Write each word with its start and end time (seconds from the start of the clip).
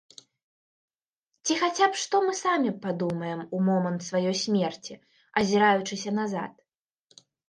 Ці 1.49 1.57
хаця 1.59 1.89
б 1.91 1.99
што 2.03 2.21
мы 2.27 2.31
самі 2.39 2.71
падумаем 2.85 3.43
у 3.57 3.59
момант 3.67 4.01
сваёй 4.05 4.35
смерці, 4.45 4.93
азіраючыся 5.43 6.15
назад? 6.21 6.53